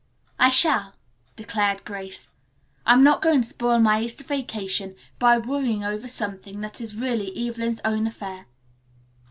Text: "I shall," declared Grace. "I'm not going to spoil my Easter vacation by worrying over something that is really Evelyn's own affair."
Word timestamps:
"I 0.39 0.49
shall," 0.49 0.95
declared 1.35 1.85
Grace. 1.85 2.29
"I'm 2.87 3.03
not 3.03 3.21
going 3.21 3.43
to 3.43 3.47
spoil 3.47 3.77
my 3.77 4.01
Easter 4.01 4.23
vacation 4.23 4.95
by 5.19 5.37
worrying 5.37 5.83
over 5.83 6.07
something 6.07 6.59
that 6.61 6.81
is 6.81 6.95
really 6.95 7.47
Evelyn's 7.47 7.81
own 7.85 8.07
affair." 8.07 8.47